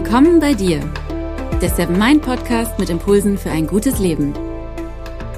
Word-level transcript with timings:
Willkommen 0.00 0.38
bei 0.38 0.54
dir, 0.54 0.78
der 1.60 1.70
Seven 1.70 1.98
Mind 1.98 2.22
Podcast 2.22 2.78
mit 2.78 2.88
Impulsen 2.88 3.36
für 3.36 3.50
ein 3.50 3.66
gutes 3.66 3.98
Leben. 3.98 4.32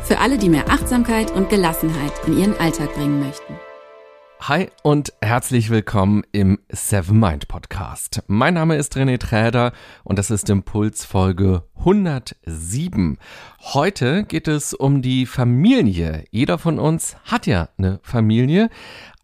Für 0.05 0.19
alle, 0.19 0.37
die 0.37 0.51
mehr 0.51 0.69
Achtsamkeit 0.69 1.31
und 1.31 1.49
Gelassenheit 1.49 2.13
in 2.27 2.39
ihren 2.39 2.55
Alltag 2.59 2.93
bringen 2.93 3.21
möchten. 3.21 3.55
Hi 4.43 4.69
und 4.83 5.15
herzlich 5.23 5.71
willkommen 5.71 6.25
im 6.33 6.59
Seven 6.69 7.19
Mind 7.19 7.49
Podcast. 7.49 8.23
Mein 8.27 8.53
Name 8.53 8.77
ist 8.77 8.99
René 8.99 9.19
Träder 9.19 9.73
und 10.05 10.19
das 10.19 10.31
ist 10.31 10.51
Impuls 10.51 11.07
Folge 11.07 11.63
107. 11.79 13.17
Heute 13.73 14.25
geht 14.25 14.47
es 14.47 14.75
um 14.75 15.01
die 15.01 15.25
Familie. 15.25 16.25
Jeder 16.31 16.59
von 16.59 16.79
uns 16.79 17.17
hat 17.25 17.47
ja 17.47 17.71
eine 17.79 17.99
Familie, 18.03 18.69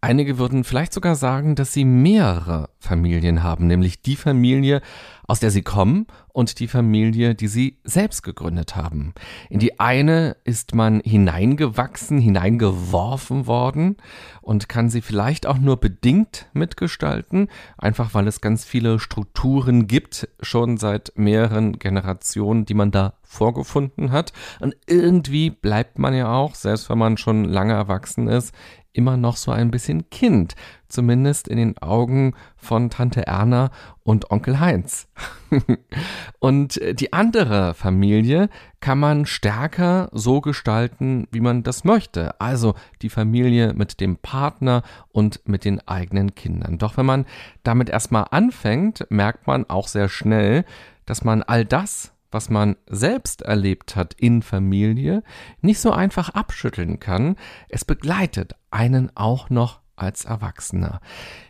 Einige 0.06 0.38
würden 0.38 0.62
vielleicht 0.62 0.92
sogar 0.92 1.16
sagen, 1.16 1.56
dass 1.56 1.72
sie 1.72 1.84
mehrere 1.84 2.70
Familien 2.78 3.42
haben, 3.42 3.66
nämlich 3.66 4.02
die 4.02 4.14
Familie, 4.14 4.80
aus 5.26 5.40
der 5.40 5.50
sie 5.50 5.62
kommen 5.62 6.06
und 6.32 6.60
die 6.60 6.68
Familie, 6.68 7.34
die 7.34 7.48
sie 7.48 7.78
selbst 7.82 8.22
gegründet 8.22 8.76
haben. 8.76 9.14
In 9.50 9.58
die 9.58 9.80
eine 9.80 10.36
ist 10.44 10.76
man 10.76 11.00
hineingewachsen, 11.00 12.20
hineingeworfen 12.20 13.48
worden 13.48 13.96
und 14.42 14.68
kann 14.68 14.90
sie 14.90 15.00
vielleicht 15.00 15.44
auch 15.44 15.58
nur 15.58 15.78
bedingt 15.78 16.46
mitgestalten, 16.52 17.48
einfach 17.76 18.14
weil 18.14 18.28
es 18.28 18.40
ganz 18.40 18.64
viele 18.64 19.00
Strukturen 19.00 19.88
gibt, 19.88 20.28
schon 20.40 20.76
seit 20.76 21.14
mehreren 21.16 21.80
Generationen, 21.80 22.64
die 22.64 22.74
man 22.74 22.92
da 22.92 23.14
vorgefunden 23.24 24.12
hat. 24.12 24.32
Und 24.60 24.76
irgendwie 24.86 25.50
bleibt 25.50 25.98
man 25.98 26.14
ja 26.14 26.32
auch, 26.32 26.54
selbst 26.54 26.88
wenn 26.90 26.98
man 26.98 27.16
schon 27.16 27.44
lange 27.44 27.72
erwachsen 27.72 28.28
ist, 28.28 28.54
immer 28.96 29.16
noch 29.16 29.36
so 29.36 29.50
ein 29.50 29.70
bisschen 29.70 30.08
Kind, 30.10 30.54
zumindest 30.88 31.48
in 31.48 31.58
den 31.58 31.78
Augen 31.78 32.34
von 32.56 32.90
Tante 32.90 33.26
Erna 33.26 33.70
und 34.02 34.30
Onkel 34.30 34.58
Heinz. 34.60 35.08
und 36.38 36.80
äh, 36.80 36.94
die 36.94 37.12
andere 37.12 37.74
Familie 37.74 38.48
kann 38.80 38.98
man 38.98 39.26
stärker 39.26 40.08
so 40.12 40.40
gestalten, 40.40 41.28
wie 41.30 41.40
man 41.40 41.62
das 41.62 41.84
möchte. 41.84 42.40
Also 42.40 42.74
die 43.02 43.10
Familie 43.10 43.74
mit 43.74 44.00
dem 44.00 44.16
Partner 44.16 44.82
und 45.12 45.46
mit 45.46 45.64
den 45.64 45.86
eigenen 45.86 46.34
Kindern. 46.34 46.78
Doch 46.78 46.96
wenn 46.96 47.06
man 47.06 47.26
damit 47.62 47.90
erstmal 47.90 48.26
anfängt, 48.30 49.06
merkt 49.10 49.46
man 49.46 49.68
auch 49.68 49.88
sehr 49.88 50.08
schnell, 50.08 50.64
dass 51.04 51.24
man 51.24 51.42
all 51.42 51.64
das, 51.64 52.12
was 52.30 52.50
man 52.50 52.76
selbst 52.86 53.42
erlebt 53.42 53.96
hat 53.96 54.14
in 54.14 54.42
Familie, 54.42 55.22
nicht 55.60 55.80
so 55.80 55.92
einfach 55.92 56.30
abschütteln 56.30 57.00
kann. 57.00 57.36
Es 57.68 57.84
begleitet 57.84 58.54
einen 58.70 59.10
auch 59.14 59.50
noch 59.50 59.80
als 59.96 60.26
Erwachsener. 60.26 61.00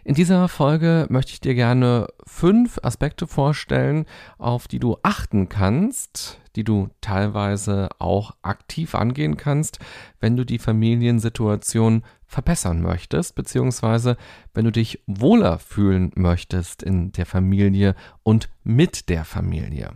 In 0.05 0.15
dieser 0.15 0.49
Folge 0.49 1.07
möchte 1.11 1.33
ich 1.33 1.41
dir 1.41 1.55
gerne 1.55 2.07
fünf 2.25 2.79
Aspekte 2.83 3.27
vorstellen, 3.27 4.07
auf 4.39 4.69
die 4.69 4.79
du 4.79 4.97
achten 5.03 5.49
kannst, 5.49 6.41
die 6.55 6.65
du 6.65 6.89
teilweise 7.01 7.89
auch 7.99 8.35
aktiv 8.43 8.95
angehen 8.95 9.37
kannst, 9.37 9.79
wenn 10.21 10.37
du 10.37 10.45
die 10.47 10.59
Familiensituation 10.59 12.05
verbessern 12.25 12.81
möchtest, 12.81 13.35
beziehungsweise 13.35 14.17
wenn 14.55 14.65
du 14.65 14.73
dich 14.73 15.03
wohler 15.07 15.59
fühlen 15.59 16.13
möchtest 16.15 16.83
in 16.83 17.13
der 17.13 17.27
Familie 17.27 17.95
und 18.23 18.49
mit 18.65 19.09
der 19.09 19.25
Familie. 19.25 19.93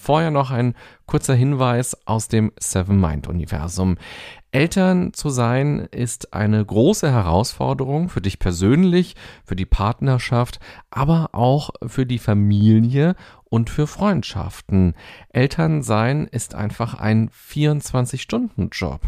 Vorher 0.00 0.30
noch 0.30 0.52
ein 0.52 0.74
kurzer 1.06 1.34
Hinweis 1.34 2.06
aus 2.06 2.28
dem 2.28 2.52
Seven 2.56 3.00
Mind 3.00 3.26
Universum. 3.26 3.96
Eltern 4.52 5.12
zu 5.12 5.28
sein 5.28 5.88
ist 5.90 6.32
eine 6.32 6.64
große 6.64 7.10
Herausforderung 7.10 8.08
für 8.08 8.20
dich 8.20 8.38
persönlich, 8.38 9.16
für 9.44 9.56
die 9.56 9.66
Partnerschaft, 9.66 10.60
aber 10.90 11.30
auch 11.32 11.70
für 11.84 12.06
die 12.06 12.20
Familie 12.20 13.16
und 13.44 13.70
für 13.70 13.88
Freundschaften. 13.88 14.94
Eltern 15.30 15.82
sein 15.82 16.28
ist 16.28 16.54
einfach 16.54 16.94
ein 16.94 17.28
24-Stunden-Job. 17.30 19.00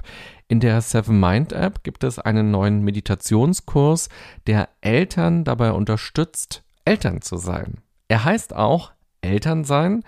In 0.49 0.59
der 0.59 0.81
Seven 0.81 1.21
Mind 1.21 1.53
App 1.53 1.85
gibt 1.85 2.03
es 2.03 2.19
einen 2.19 2.51
neuen 2.51 2.83
Meditationskurs, 2.83 4.09
der 4.49 4.69
Eltern 4.81 5.45
dabei 5.45 5.71
unterstützt, 5.71 6.65
Eltern 6.85 7.23
zu 7.23 7.37
sein. 7.37 7.79
Er 8.09 8.25
heißt 8.25 8.57
auch 8.57 8.91
Eltern 9.23 9.65
sein 9.65 10.03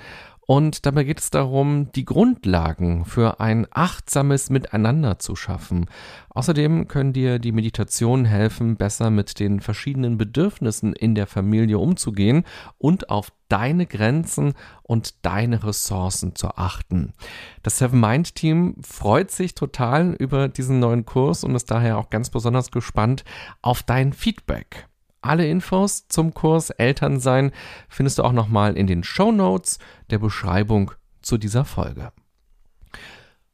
und 0.45 0.87
dabei 0.87 1.05
geht 1.05 1.21
es 1.21 1.31
darum, 1.31 1.93
die 1.93 2.05
Grundlagen 2.05 3.05
für 3.05 3.39
ein 3.39 3.67
achtsames 3.71 4.51
Miteinander 4.51 5.21
zu 5.21 5.37
schaffen. 5.37 5.87
Außerdem 6.31 6.89
können 6.89 7.13
dir 7.13 7.39
die 7.39 7.53
Meditationen 7.53 8.25
helfen, 8.25 8.77
besser 8.77 9.11
mit 9.11 9.39
den 9.39 9.61
verschiedenen 9.61 10.19
Bedürfnissen 10.19 10.95
in 10.95 11.15
der 11.15 11.29
Familie 11.29 11.79
umzugehen 11.79 12.45
und 12.79 13.09
auf 13.09 13.33
deine 13.49 13.87
Grenzen 13.87 14.55
und 14.83 15.25
deine 15.25 15.63
Ressourcen 15.63 16.35
zu 16.35 16.49
achten. 16.49 17.13
Das 17.63 17.79
Seven 17.79 18.01
Mind 18.01 18.35
Team 18.35 18.77
freut 18.83 19.31
sich 19.31 19.55
total 19.55 20.15
über 20.19 20.49
diesen 20.49 20.81
neuen 20.81 21.05
Kurs 21.05 21.45
und 21.45 21.55
ist 21.55 21.71
daher 21.71 21.99
auch 21.99 22.11
ganz 22.11 22.31
besonders 22.31 22.73
gespannt 22.73 23.25
auf 23.61 23.85
dein 23.85 24.13
Feedback. 24.13 24.89
Alle 25.23 25.49
Infos 25.49 26.09
zum 26.09 26.35
Kurs 26.35 26.71
Elternsein 26.71 27.53
findest 27.89 28.19
du 28.19 28.25
auch 28.25 28.33
nochmal 28.33 28.77
in 28.77 28.89
den 28.89 29.05
Show 29.05 29.31
Notes 29.31 29.79
der 30.11 30.19
Beschreibung 30.19 30.91
zu 31.23 31.39
dieser 31.39 31.65
Folge. 31.65 32.13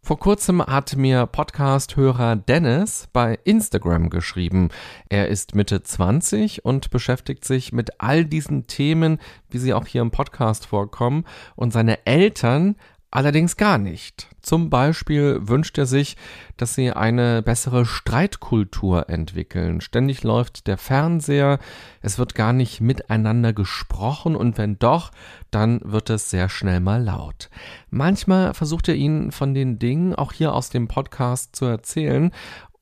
Vor 0.01 0.19
kurzem 0.19 0.65
hat 0.65 0.97
mir 0.97 1.27
Podcast-Hörer 1.27 2.37
Dennis 2.37 3.09
bei 3.13 3.39
Instagram 3.45 4.09
geschrieben. 4.09 4.71
Er 5.11 5.29
ist 5.29 5.55
Mitte 5.55 5.83
20 5.83 6.65
und 6.65 6.89
beschäftigt 6.89 7.45
sich 7.45 7.75
mit 7.75 8.01
all 8.01 8.25
diesen 8.25 8.67
Themen, 8.67 9.19
wie 9.51 9.59
sie 9.59 9.75
auch 9.75 9.87
hier 9.87 10.01
im 10.01 10.11
Podcast 10.11 10.65
vorkommen. 10.65 11.27
Und 11.57 11.75
seine 11.75 12.07
Eltern 12.07 12.77
Allerdings 13.11 13.57
gar 13.57 13.79
nicht. 13.79 14.29
Zum 14.43 14.69
Beispiel 14.69 15.39
wünscht 15.49 15.79
er 15.79 15.87
sich, 15.87 16.17
dass 16.59 16.75
sie 16.75 16.93
eine 16.93 17.43
bessere 17.43 17.87
Streitkultur 17.87 19.09
entwickeln. 19.09 19.81
Ständig 19.81 20.25
läuft 20.25 20.67
der 20.67 20.77
Fernseher, 20.77 21.59
es 22.03 22.19
wird 22.19 22.35
gar 22.35 22.53
nicht 22.53 22.83
miteinander 22.83 23.55
gesprochen 23.55 24.37
und 24.37 24.59
wenn 24.59 24.79
doch, 24.79 25.11
dann 25.51 25.81
wird 25.85 26.11
es 26.11 26.29
sehr 26.29 26.51
schnell 26.51 26.81
mal 26.81 27.03
laut. 27.03 27.49
Manchmal 27.89 28.53
versucht 28.53 28.89
er 28.89 28.95
ihnen 28.95 29.33
von 29.33 29.55
den 29.55 29.79
Dingen 29.79 30.15
auch 30.15 30.33
hier 30.33 30.53
aus 30.53 30.69
dem 30.69 30.87
Podcast 30.87 31.57
zu 31.57 31.65
erzählen 31.65 32.31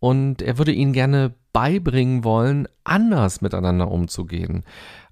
und 0.00 0.42
er 0.42 0.58
würde 0.58 0.72
ihnen 0.72 0.92
gerne 0.92 1.34
beibringen 1.52 2.22
wollen, 2.22 2.68
anders 2.84 3.40
miteinander 3.40 3.90
umzugehen. 3.90 4.64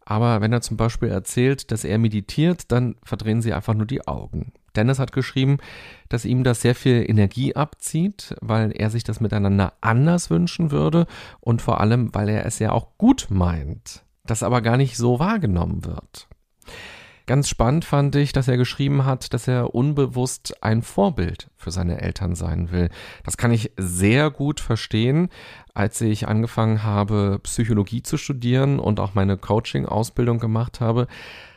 Aber 0.05 0.41
wenn 0.41 0.53
er 0.53 0.61
zum 0.61 0.77
Beispiel 0.77 1.09
erzählt, 1.09 1.71
dass 1.71 1.85
er 1.85 1.99
meditiert, 1.99 2.71
dann 2.71 2.97
verdrehen 3.03 3.43
sie 3.43 3.53
einfach 3.53 3.75
nur 3.75 3.87
die 3.87 4.07
Augen. 4.07 4.53
Dennis 4.77 4.99
hat 4.99 5.13
geschrieben, 5.13 5.59
dass 6.09 6.25
ihm 6.25 6.45
das 6.45 6.61
sehr 6.61 6.75
viel 6.75 7.09
Energie 7.09 7.55
abzieht, 7.55 8.35
weil 8.41 8.73
er 8.73 8.91
sich 8.91 9.05
das 9.05 9.21
miteinander 9.21 9.75
anders 9.81 10.31
wünschen 10.31 10.71
würde 10.71 11.07
und 11.41 11.63
vor 11.63 11.81
allem, 11.81 12.15
weil 12.15 12.29
er 12.29 12.45
es 12.45 12.59
ja 12.59 12.73
auch 12.73 12.99
gut 12.99 13.29
meint, 13.31 14.05
das 14.25 14.43
aber 14.43 14.63
gar 14.63 14.77
nicht 14.77 14.97
so 14.97 15.19
wahrgenommen 15.19 15.85
wird. 15.85 16.29
Ganz 17.27 17.49
spannend 17.49 17.87
fand 17.87 18.15
ich, 18.17 18.33
dass 18.33 18.49
er 18.49 18.59
geschrieben 18.59 19.07
hat, 19.07 19.33
dass 19.33 19.49
er 19.49 19.75
unbewusst 19.75 20.63
ein 20.63 20.83
Vorbild 20.83 21.49
für 21.57 21.71
seine 21.71 22.03
Eltern 22.03 22.35
sein 22.35 22.71
will. 22.71 22.91
Das 23.25 23.39
kann 23.39 23.51
ich 23.51 23.73
sehr 23.79 24.31
gut 24.31 24.61
verstehen. 24.61 25.31
Als 25.73 26.03
ich 26.03 26.29
angefangen 26.29 26.83
habe, 26.83 27.41
Psychologie 27.43 28.03
zu 28.03 28.19
studieren 28.19 28.79
und 28.79 29.01
auch 29.01 29.15
meine 29.15 29.39
Coaching-Ausbildung 29.39 30.39
gemacht 30.39 30.81
habe, 30.81 31.07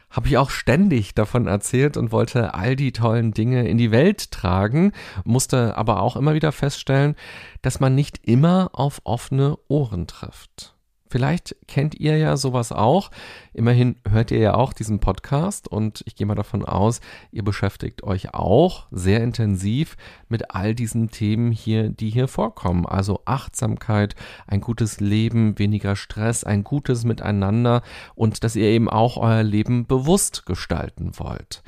habe 0.09 0.29
ich 0.29 0.38
auch 0.38 0.51
ständig 0.51 1.16
davon 1.16 1.47
erzählt 1.47 1.97
und 1.97 2.13
wollte 2.13 2.53
all 2.53 2.78
die 2.78 2.94
tollen 2.94 3.34
Dinge 3.34 3.67
in 3.67 3.78
die 3.78 3.91
Welt 3.91 4.31
tragen, 4.31 4.93
musste 5.25 5.75
aber 5.75 6.02
auch 6.02 6.16
immer 6.16 6.34
wieder 6.34 6.53
feststellen, 6.53 7.16
dass 7.61 7.81
man 7.81 7.93
nicht 7.93 8.25
immer 8.25 8.70
auf 8.72 9.02
offene 9.03 9.58
Ohren 9.67 10.08
trifft. 10.08 10.77
Vielleicht 11.09 11.56
kennt 11.68 11.96
ihr 11.96 12.18
ja 12.18 12.36
sowas 12.38 12.72
auch. 12.72 13.12
Immerhin 13.54 13.96
hört 14.09 14.32
ihr 14.32 14.40
ja 14.40 14.54
auch 14.56 14.74
diesen 14.74 15.00
Podcast 15.00 15.68
und 15.68 16.04
ich 16.06 16.16
gehe 16.16 16.28
mal 16.28 16.36
davon 16.36 16.66
aus, 16.66 17.00
ihr 17.32 17.44
beschäftigt 17.44 18.04
euch 18.04 18.34
auch 18.34 18.88
sehr 18.92 19.24
intensiv 19.24 19.96
mit 20.28 20.52
all 20.54 20.76
diesen 20.76 21.09
Themen 21.09 21.52
hier, 21.52 21.90
die 21.90 22.09
hier 22.09 22.28
vorkommen. 22.28 22.86
Also 22.86 23.22
Achtsamkeit, 23.26 24.16
ein 24.48 24.62
gutes 24.62 25.00
Leben, 25.00 25.58
weniger 25.58 25.96
Stress, 25.96 26.44
ein 26.44 26.64
gutes 26.64 27.06
Miteinander 27.06 27.82
und 28.16 28.44
dass 28.44 28.56
ihr 28.56 28.68
eben 28.68 28.90
auch 28.90 29.18
euer 29.18 29.44
Leben 29.44 29.88
bewusst 29.88 30.46
gestalten 30.46 31.12
wollt. 31.18 31.64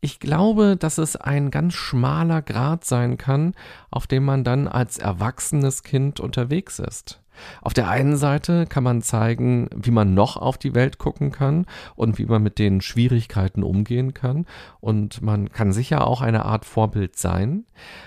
Ich 0.00 0.20
glaube, 0.20 0.76
dass 0.76 0.98
es 0.98 1.16
ein 1.16 1.50
ganz 1.50 1.74
schmaler 1.74 2.42
Grad 2.42 2.84
sein 2.84 3.16
kann, 3.16 3.54
auf 3.90 4.06
dem 4.06 4.24
man 4.24 4.44
dann 4.44 4.68
als 4.68 4.98
erwachsenes 4.98 5.82
Kind 5.82 6.20
unterwegs 6.20 6.78
ist. 6.78 7.20
Auf 7.60 7.74
der 7.74 7.88
einen 7.88 8.16
Seite 8.16 8.66
kann 8.66 8.82
man 8.82 9.02
zeigen, 9.02 9.68
wie 9.74 9.90
man 9.90 10.14
noch 10.14 10.36
auf 10.36 10.58
die 10.58 10.74
Welt 10.74 10.98
gucken 10.98 11.32
kann 11.32 11.66
und 11.94 12.18
wie 12.18 12.26
man 12.26 12.42
mit 12.42 12.58
den 12.58 12.80
Schwierigkeiten 12.80 13.62
umgehen 13.62 14.14
kann. 14.14 14.46
Und 14.80 15.22
man 15.22 15.50
kann 15.50 15.72
sicher 15.72 16.06
auch 16.06 16.20
eine 16.20 16.44
Art 16.44 16.64
Vorbild 16.64 17.16
sein. 17.16 17.64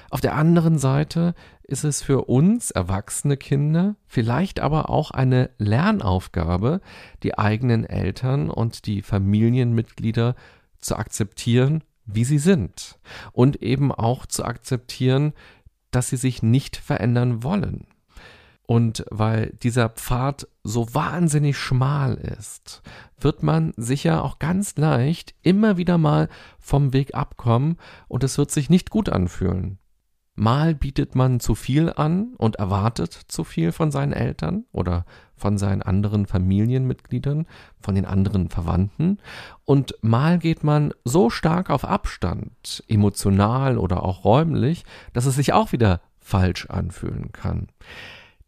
Auf 0.09 0.21
der 0.21 0.35
anderen 0.35 0.77
Seite 0.77 1.33
ist 1.63 1.83
es 1.83 2.01
für 2.01 2.25
uns 2.25 2.71
erwachsene 2.71 3.38
Kinder 3.38 3.95
vielleicht 4.07 4.59
aber 4.59 4.89
auch 4.89 5.12
eine 5.12 5.51
Lernaufgabe, 5.59 6.81
die 7.21 7.38
eigenen 7.38 7.85
Eltern 7.85 8.50
und 8.50 8.88
die 8.88 9.03
Familienmitglieder 9.03 10.35
zu 10.79 10.95
akzeptieren, 10.95 11.83
wie 12.05 12.25
sie 12.25 12.39
sind 12.39 12.99
und 13.31 13.61
eben 13.61 13.91
auch 13.91 14.25
zu 14.25 14.43
akzeptieren, 14.43 15.33
dass 15.91 16.09
sie 16.09 16.17
sich 16.17 16.43
nicht 16.43 16.77
verändern 16.77 17.43
wollen. 17.43 17.87
Und 18.69 19.03
weil 19.09 19.57
dieser 19.63 19.89
Pfad 19.89 20.47
so 20.63 20.93
wahnsinnig 20.93 21.57
schmal 21.57 22.13
ist, 22.13 22.83
wird 23.19 23.41
man 23.41 23.73
sicher 23.77 24.23
auch 24.23 24.37
ganz 24.37 24.77
leicht 24.77 25.33
immer 25.41 25.77
wieder 25.77 25.97
mal 25.97 26.29
vom 26.59 26.93
Weg 26.93 27.15
abkommen 27.15 27.77
und 28.07 28.23
es 28.23 28.37
wird 28.37 28.51
sich 28.51 28.69
nicht 28.69 28.91
gut 28.91 29.09
anfühlen. 29.09 29.78
Mal 30.39 30.74
bietet 30.74 31.15
man 31.15 31.41
zu 31.41 31.53
viel 31.53 31.91
an 31.91 32.33
und 32.38 32.56
erwartet 32.56 33.12
zu 33.12 33.44
viel 33.44 33.74
von 33.74 33.91
seinen 33.91 34.13
Eltern 34.13 34.63
oder 34.71 35.06
von 35.36 35.57
seinen 35.57 35.81
anderen 35.81 36.27
Familienmitgliedern, 36.27 37.45
von 37.81 37.95
den 37.95 38.06
anderen 38.06 38.50
Verwandten. 38.50 39.18
Und 39.65 39.95
mal 40.01 40.39
geht 40.39 40.63
man 40.63 40.94
so 41.03 41.30
stark 41.30 41.69
auf 41.69 41.83
Abstand, 41.83 42.86
emotional 42.88 43.77
oder 43.77 44.01
auch 44.03 44.24
räumlich, 44.24 44.86
dass 45.12 45.25
es 45.25 45.36
sich 45.36 45.51
auch 45.51 45.74
wieder 45.74 46.00
falsch 46.19 46.68
anfühlen 46.68 47.33
kann 47.33 47.68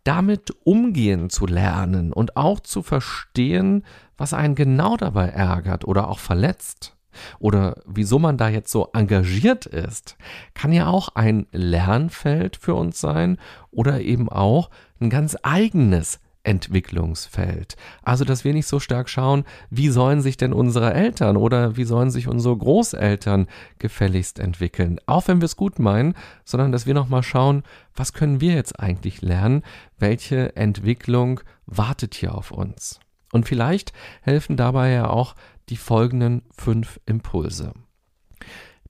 damit 0.04 0.50
umgehen 0.64 1.30
zu 1.30 1.46
lernen 1.46 2.12
und 2.12 2.36
auch 2.36 2.60
zu 2.60 2.82
verstehen, 2.82 3.86
was 4.18 4.34
einen 4.34 4.56
genau 4.56 4.98
dabei 4.98 5.28
ärgert 5.28 5.86
oder 5.86 6.10
auch 6.10 6.18
verletzt 6.18 6.98
oder 7.40 7.82
wieso 7.86 8.20
man 8.20 8.38
da 8.38 8.50
jetzt 8.50 8.72
so 8.72 8.90
engagiert 8.94 9.66
ist, 9.66 10.18
kann 10.54 10.74
ja 10.74 10.88
auch 10.88 11.10
ein 11.16 11.48
Lernfeld 11.52 12.58
für 12.58 12.76
uns 12.76 13.00
sein 13.00 13.38
oder 13.72 14.02
eben 14.02 14.30
auch 14.30 14.70
ein 15.00 15.10
ganz 15.10 15.38
eigenes 15.44 16.20
Entwicklungsfeld. 16.44 17.76
Also, 18.04 18.26
dass 18.26 18.44
wir 18.44 18.54
nicht 18.54 18.68
so 18.68 18.80
stark 18.80 19.10
schauen, 19.10 19.46
wie 19.70 19.90
sollen 19.90 20.22
sich 20.22 20.38
denn 20.38 20.54
unsere 20.54 20.94
Eltern 20.94 21.38
oder 21.38 21.78
wie 21.78 21.84
sollen 21.84 22.10
sich 22.10 22.28
unsere 22.28 22.58
Großeltern 22.58 23.48
gefälligst 23.80 24.40
entwickeln, 24.40 25.00
auch 25.06 25.28
wenn 25.28 25.40
wir 25.40 25.46
es 25.46 25.56
gut 25.56 25.80
meinen, 25.80 26.16
sondern 26.44 26.72
dass 26.72 26.86
wir 26.86 26.94
nochmal 26.94 27.24
schauen, 27.24 27.64
was 27.96 28.14
können 28.14 28.42
wir 28.42 28.54
jetzt 28.54 28.80
eigentlich 28.80 29.22
lernen, 29.22 29.64
welche 30.00 30.56
Entwicklung 30.56 31.42
wartet 31.66 32.16
hier 32.16 32.34
auf 32.34 32.52
uns. 32.52 33.00
Und 33.32 33.48
vielleicht 33.48 33.94
helfen 34.22 34.58
dabei 34.58 34.92
ja 34.92 35.10
auch 35.10 35.36
die 35.72 35.78
folgenden 35.78 36.44
fünf 36.52 37.00
Impulse. 37.06 37.74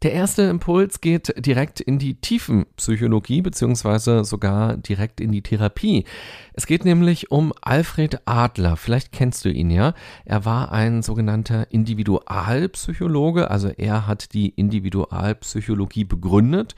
Der 0.02 0.14
erste 0.14 0.42
Impuls 0.42 1.00
geht 1.00 1.32
direkt 1.46 1.80
in 1.80 2.00
die 2.00 2.16
Tiefenpsychologie 2.16 3.44
beziehungsweise 3.44 4.24
sogar 4.24 4.76
direkt 4.78 5.22
in 5.22 5.32
die 5.32 5.44
Therapie. 5.44 6.06
Es 6.54 6.66
geht 6.66 6.86
nämlich 6.86 7.30
um 7.30 7.54
Alfred 7.62 8.20
Adler. 8.26 8.78
Vielleicht 8.78 9.12
kennst 9.12 9.46
du 9.46 9.50
ihn 9.50 9.70
ja. 9.70 9.94
Er 10.26 10.44
war 10.44 10.72
ein 10.72 11.04
sogenannter 11.04 11.72
Individualpsychologe, 11.72 13.52
also 13.52 13.68
er 13.68 14.08
hat 14.08 14.34
die 14.34 14.50
Individualpsychologie 14.50 16.06
begründet. 16.06 16.74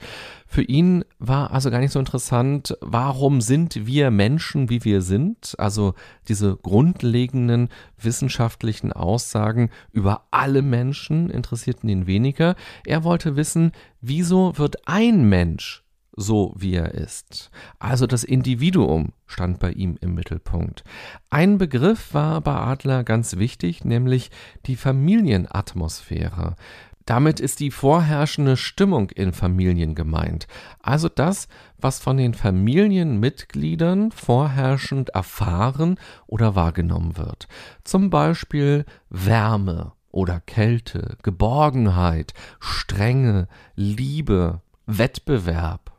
Für 0.54 0.62
ihn 0.62 1.04
war 1.18 1.50
also 1.50 1.68
gar 1.68 1.80
nicht 1.80 1.90
so 1.90 1.98
interessant, 1.98 2.78
warum 2.80 3.40
sind 3.40 3.88
wir 3.88 4.12
Menschen, 4.12 4.70
wie 4.70 4.84
wir 4.84 5.02
sind, 5.02 5.56
also 5.58 5.94
diese 6.28 6.54
grundlegenden 6.54 7.70
wissenschaftlichen 8.00 8.92
Aussagen 8.92 9.70
über 9.90 10.28
alle 10.30 10.62
Menschen 10.62 11.28
interessierten 11.28 11.88
ihn 11.88 12.06
weniger. 12.06 12.54
Er 12.86 13.02
wollte 13.02 13.34
wissen, 13.34 13.72
wieso 14.00 14.56
wird 14.56 14.86
ein 14.86 15.28
Mensch 15.28 15.82
so 16.16 16.54
wie 16.56 16.74
er 16.74 16.94
ist. 16.94 17.50
Also 17.80 18.06
das 18.06 18.22
Individuum 18.22 19.12
stand 19.26 19.58
bei 19.58 19.72
ihm 19.72 19.98
im 20.00 20.14
Mittelpunkt. 20.14 20.84
Ein 21.28 21.58
Begriff 21.58 22.14
war 22.14 22.40
bei 22.40 22.54
Adler 22.54 23.02
ganz 23.02 23.36
wichtig, 23.36 23.84
nämlich 23.84 24.30
die 24.66 24.76
Familienatmosphäre. 24.76 26.54
Damit 27.06 27.38
ist 27.38 27.60
die 27.60 27.70
vorherrschende 27.70 28.56
Stimmung 28.56 29.10
in 29.10 29.32
Familien 29.32 29.94
gemeint, 29.94 30.46
also 30.80 31.10
das, 31.10 31.48
was 31.78 31.98
von 31.98 32.16
den 32.16 32.32
Familienmitgliedern 32.32 34.10
vorherrschend 34.10 35.10
erfahren 35.10 35.98
oder 36.26 36.54
wahrgenommen 36.54 37.18
wird. 37.18 37.46
Zum 37.84 38.08
Beispiel 38.08 38.86
Wärme 39.10 39.92
oder 40.10 40.40
Kälte, 40.40 41.18
Geborgenheit, 41.22 42.32
Strenge, 42.58 43.48
Liebe, 43.74 44.62
Wettbewerb. 44.86 45.92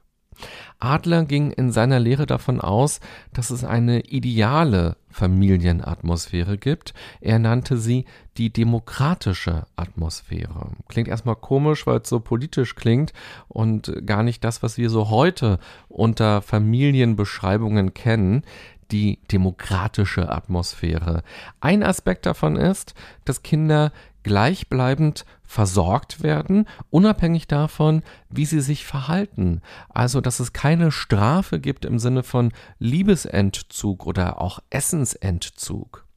Adler 0.79 1.25
ging 1.25 1.51
in 1.51 1.71
seiner 1.71 1.99
Lehre 1.99 2.25
davon 2.25 2.61
aus, 2.61 2.99
dass 3.33 3.49
es 3.49 3.63
eine 3.63 4.01
ideale 4.01 4.97
Familienatmosphäre 5.09 6.57
gibt. 6.57 6.93
Er 7.21 7.39
nannte 7.39 7.77
sie 7.77 8.05
die 8.37 8.51
demokratische 8.51 9.65
Atmosphäre. 9.77 10.71
Klingt 10.89 11.07
erstmal 11.07 11.37
komisch, 11.37 11.87
weil 11.87 12.01
es 12.01 12.09
so 12.09 12.19
politisch 12.19 12.75
klingt 12.75 13.13
und 13.47 14.05
gar 14.05 14.23
nicht 14.23 14.43
das, 14.43 14.61
was 14.61 14.77
wir 14.77 14.89
so 14.89 15.09
heute 15.09 15.59
unter 15.87 16.41
Familienbeschreibungen 16.41 17.93
kennen 17.93 18.43
die 18.91 19.19
demokratische 19.31 20.29
Atmosphäre. 20.31 21.23
Ein 21.59 21.83
Aspekt 21.83 22.25
davon 22.25 22.55
ist, 22.55 22.93
dass 23.23 23.41
Kinder 23.43 23.91
gleichbleibend 24.25 25.23
versorgt 25.43 26.23
werden, 26.23 26.67
unabhängig 26.89 27.45
davon, 27.47 28.01
wie 28.27 28.45
sie 28.45 28.59
sich 28.59 28.83
verhalten. 28.83 29.61
Also, 29.87 30.19
dass 30.19 30.39
es 30.39 30.51
keine 30.51 30.91
Strafe 30.91 31.59
gibt 31.59 31.85
im 31.85 31.99
Sinne 31.99 32.23
von 32.23 32.51
Liebesentzug 32.79 34.07
oder 34.07 34.41
auch 34.41 34.59
Essensentzug. 34.71 36.07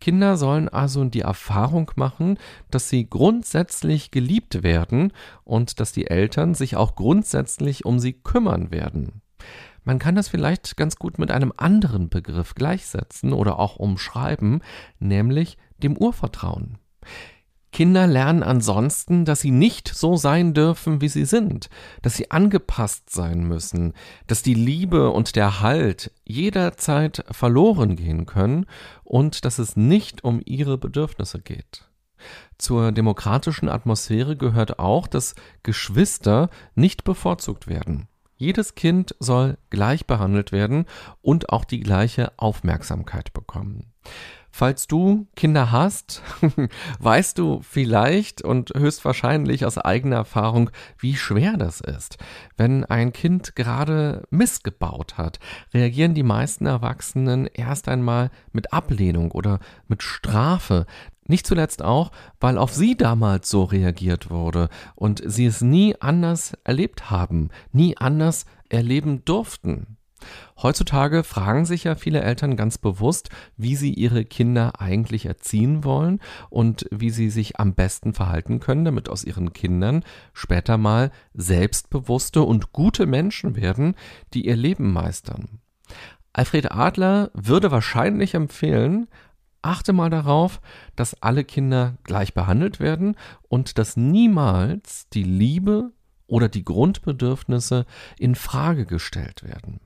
Kinder 0.00 0.38
sollen 0.38 0.70
also 0.70 1.04
die 1.04 1.20
Erfahrung 1.20 1.90
machen, 1.96 2.38
dass 2.70 2.88
sie 2.88 3.10
grundsätzlich 3.10 4.10
geliebt 4.10 4.62
werden 4.62 5.12
und 5.44 5.80
dass 5.80 5.92
die 5.92 6.06
Eltern 6.06 6.54
sich 6.54 6.76
auch 6.76 6.94
grundsätzlich 6.94 7.84
um 7.84 7.98
sie 7.98 8.14
kümmern 8.14 8.70
werden. 8.70 9.20
Man 9.84 9.98
kann 9.98 10.14
das 10.14 10.28
vielleicht 10.28 10.78
ganz 10.78 10.96
gut 10.96 11.18
mit 11.18 11.30
einem 11.30 11.52
anderen 11.58 12.08
Begriff 12.08 12.54
gleichsetzen 12.54 13.34
oder 13.34 13.58
auch 13.58 13.76
umschreiben, 13.76 14.62
nämlich 14.98 15.58
dem 15.82 15.98
Urvertrauen. 15.98 16.78
Kinder 17.72 18.06
lernen 18.06 18.42
ansonsten, 18.42 19.24
dass 19.24 19.40
sie 19.40 19.52
nicht 19.52 19.88
so 19.88 20.16
sein 20.16 20.54
dürfen, 20.54 21.00
wie 21.00 21.08
sie 21.08 21.24
sind, 21.24 21.70
dass 22.02 22.16
sie 22.16 22.30
angepasst 22.30 23.10
sein 23.10 23.44
müssen, 23.44 23.94
dass 24.26 24.42
die 24.42 24.54
Liebe 24.54 25.10
und 25.10 25.36
der 25.36 25.60
Halt 25.60 26.12
jederzeit 26.24 27.24
verloren 27.30 27.96
gehen 27.96 28.26
können 28.26 28.66
und 29.04 29.44
dass 29.44 29.58
es 29.58 29.76
nicht 29.76 30.24
um 30.24 30.40
ihre 30.44 30.78
Bedürfnisse 30.78 31.40
geht. 31.40 31.88
Zur 32.58 32.92
demokratischen 32.92 33.68
Atmosphäre 33.68 34.36
gehört 34.36 34.78
auch, 34.78 35.06
dass 35.06 35.34
Geschwister 35.62 36.50
nicht 36.74 37.04
bevorzugt 37.04 37.68
werden. 37.68 38.08
Jedes 38.36 38.74
Kind 38.74 39.14
soll 39.18 39.58
gleich 39.68 40.06
behandelt 40.06 40.50
werden 40.50 40.86
und 41.20 41.50
auch 41.50 41.64
die 41.64 41.80
gleiche 41.80 42.32
Aufmerksamkeit 42.38 43.32
bekommen. 43.32 43.92
Falls 44.50 44.86
du 44.86 45.26
Kinder 45.36 45.70
hast, 45.70 46.22
weißt 46.98 47.38
du 47.38 47.60
vielleicht 47.62 48.42
und 48.42 48.72
höchstwahrscheinlich 48.76 49.64
aus 49.64 49.78
eigener 49.78 50.16
Erfahrung, 50.16 50.70
wie 50.98 51.16
schwer 51.16 51.56
das 51.56 51.80
ist. 51.80 52.18
Wenn 52.56 52.84
ein 52.84 53.12
Kind 53.12 53.54
gerade 53.54 54.26
missgebaut 54.30 55.16
hat, 55.18 55.38
reagieren 55.72 56.14
die 56.14 56.24
meisten 56.24 56.66
Erwachsenen 56.66 57.46
erst 57.46 57.88
einmal 57.88 58.30
mit 58.52 58.72
Ablehnung 58.72 59.30
oder 59.30 59.60
mit 59.86 60.02
Strafe. 60.02 60.86
Nicht 61.26 61.46
zuletzt 61.46 61.82
auch, 61.82 62.10
weil 62.40 62.58
auf 62.58 62.74
sie 62.74 62.96
damals 62.96 63.48
so 63.48 63.62
reagiert 63.62 64.30
wurde 64.30 64.68
und 64.96 65.22
sie 65.24 65.46
es 65.46 65.60
nie 65.60 65.94
anders 66.00 66.54
erlebt 66.64 67.08
haben, 67.08 67.50
nie 67.72 67.96
anders 67.96 68.46
erleben 68.68 69.24
durften. 69.24 69.96
Heutzutage 70.62 71.24
fragen 71.24 71.64
sich 71.64 71.84
ja 71.84 71.94
viele 71.94 72.20
Eltern 72.20 72.56
ganz 72.56 72.78
bewusst, 72.78 73.30
wie 73.56 73.76
sie 73.76 73.92
ihre 73.92 74.24
Kinder 74.24 74.80
eigentlich 74.80 75.26
erziehen 75.26 75.84
wollen 75.84 76.20
und 76.48 76.86
wie 76.90 77.10
sie 77.10 77.30
sich 77.30 77.58
am 77.58 77.74
besten 77.74 78.12
verhalten 78.14 78.60
können, 78.60 78.84
damit 78.84 79.08
aus 79.08 79.24
ihren 79.24 79.52
Kindern 79.52 80.04
später 80.32 80.76
mal 80.76 81.10
selbstbewusste 81.34 82.42
und 82.42 82.72
gute 82.72 83.06
Menschen 83.06 83.56
werden, 83.56 83.94
die 84.34 84.46
ihr 84.46 84.56
Leben 84.56 84.92
meistern. 84.92 85.60
Alfred 86.32 86.72
Adler 86.72 87.30
würde 87.34 87.70
wahrscheinlich 87.70 88.34
empfehlen, 88.34 89.08
achte 89.62 89.92
mal 89.92 90.10
darauf, 90.10 90.60
dass 90.96 91.20
alle 91.22 91.44
Kinder 91.44 91.98
gleich 92.04 92.34
behandelt 92.34 92.80
werden 92.80 93.16
und 93.48 93.78
dass 93.78 93.96
niemals 93.96 95.08
die 95.10 95.24
Liebe 95.24 95.92
oder 96.26 96.48
die 96.48 96.64
Grundbedürfnisse 96.64 97.86
in 98.18 98.34
Frage 98.34 98.86
gestellt 98.86 99.42
werden. 99.42 99.80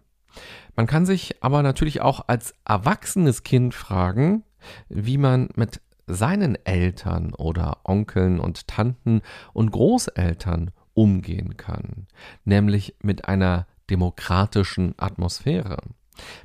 Man 0.77 0.87
kann 0.87 1.07
sich 1.07 1.43
aber 1.43 1.63
natürlich 1.63 2.01
auch 2.01 2.25
als 2.27 2.55
erwachsenes 2.65 3.43
Kind 3.43 3.75
fragen, 3.75 4.43
wie 4.89 5.19
man 5.19 5.49
mit 5.55 5.81
seinen 6.07 6.57
Eltern 6.65 7.33
oder 7.35 7.79
Onkeln 7.85 8.41
und 8.41 8.69
Tanten 8.69 9.23
und 9.53 9.71
Großeltern 9.71 10.71
umgehen 10.95 11.57
kann, 11.57 12.07
nämlich 12.45 12.97
mit 13.01 13.27
einer 13.27 13.67
demokratischen 13.91 14.95
Atmosphäre. 14.97 15.79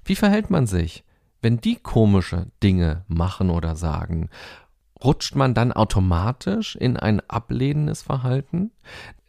Wie 0.03 0.15
verhält 0.15 0.49
man 0.49 0.67
sich, 0.67 1.03
wenn 1.41 1.61
die 1.61 1.77
komische 1.77 2.47
Dinge 2.63 3.05
machen 3.07 3.49
oder 3.49 3.75
sagen? 3.75 4.29
Rutscht 5.03 5.35
man 5.35 5.53
dann 5.53 5.71
automatisch 5.71 6.75
in 6.75 6.97
ein 6.97 7.21
ablehnendes 7.29 8.01
Verhalten? 8.01 8.71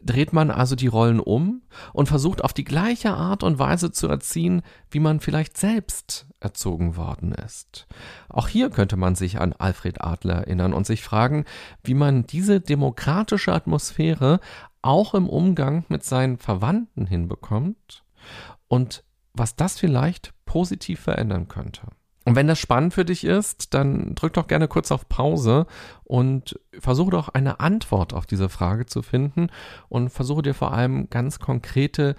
Dreht 0.03 0.33
man 0.33 0.49
also 0.51 0.75
die 0.75 0.87
Rollen 0.87 1.19
um 1.19 1.61
und 1.93 2.07
versucht 2.07 2.43
auf 2.43 2.53
die 2.53 2.63
gleiche 2.63 3.13
Art 3.13 3.43
und 3.43 3.59
Weise 3.59 3.91
zu 3.91 4.07
erziehen, 4.07 4.63
wie 4.89 4.99
man 4.99 5.19
vielleicht 5.19 5.57
selbst 5.57 6.25
erzogen 6.39 6.97
worden 6.97 7.33
ist? 7.33 7.87
Auch 8.27 8.47
hier 8.47 8.69
könnte 8.71 8.97
man 8.97 9.15
sich 9.15 9.39
an 9.39 9.53
Alfred 9.53 10.01
Adler 10.01 10.35
erinnern 10.35 10.73
und 10.73 10.87
sich 10.87 11.03
fragen, 11.03 11.45
wie 11.83 11.93
man 11.93 12.25
diese 12.25 12.59
demokratische 12.59 13.53
Atmosphäre 13.53 14.39
auch 14.81 15.13
im 15.13 15.29
Umgang 15.29 15.85
mit 15.87 16.03
seinen 16.03 16.37
Verwandten 16.37 17.05
hinbekommt 17.05 18.03
und 18.67 19.03
was 19.33 19.55
das 19.55 19.79
vielleicht 19.79 20.33
positiv 20.45 20.99
verändern 20.99 21.47
könnte. 21.47 21.83
Und 22.23 22.35
wenn 22.35 22.47
das 22.47 22.59
spannend 22.59 22.93
für 22.93 23.05
dich 23.05 23.23
ist, 23.23 23.73
dann 23.73 24.13
drück 24.13 24.33
doch 24.33 24.47
gerne 24.47 24.67
kurz 24.67 24.91
auf 24.91 25.09
Pause 25.09 25.65
und 26.03 26.59
versuche 26.79 27.11
doch 27.11 27.29
eine 27.29 27.59
Antwort 27.59 28.13
auf 28.13 28.27
diese 28.27 28.47
Frage 28.47 28.85
zu 28.85 29.01
finden 29.01 29.47
und 29.89 30.09
versuche 30.09 30.43
dir 30.43 30.53
vor 30.53 30.71
allem 30.71 31.09
ganz 31.09 31.39
konkrete 31.39 32.15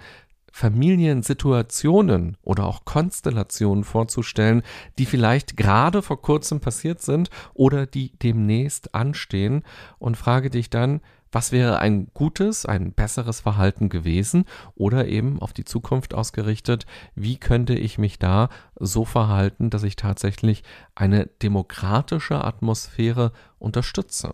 Familiensituationen 0.55 2.37
oder 2.43 2.67
auch 2.67 2.85
Konstellationen 2.85 3.83
vorzustellen, 3.83 4.61
die 4.99 5.07
vielleicht 5.07 5.57
gerade 5.57 6.03
vor 6.03 6.21
kurzem 6.21 6.59
passiert 6.59 7.01
sind 7.01 7.31
oder 7.55 7.87
die 7.87 8.11
demnächst 8.19 8.93
anstehen 8.93 9.63
und 9.97 10.15
frage 10.15 10.51
dich 10.51 10.69
dann, 10.69 11.01
was 11.31 11.51
wäre 11.51 11.79
ein 11.79 12.07
gutes, 12.13 12.67
ein 12.67 12.93
besseres 12.93 13.39
Verhalten 13.39 13.89
gewesen 13.89 14.45
oder 14.75 15.07
eben 15.07 15.41
auf 15.41 15.53
die 15.53 15.65
Zukunft 15.65 16.13
ausgerichtet, 16.13 16.85
wie 17.15 17.37
könnte 17.37 17.73
ich 17.73 17.97
mich 17.97 18.19
da 18.19 18.49
so 18.79 19.05
verhalten, 19.05 19.71
dass 19.71 19.81
ich 19.81 19.95
tatsächlich 19.95 20.61
eine 20.93 21.25
demokratische 21.41 22.43
Atmosphäre 22.43 23.31
unterstütze. 23.57 24.33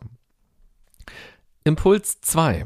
Impuls 1.63 2.19
2. 2.19 2.65